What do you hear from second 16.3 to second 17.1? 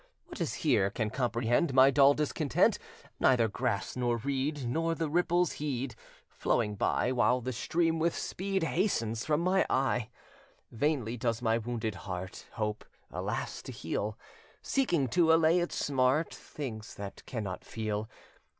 Things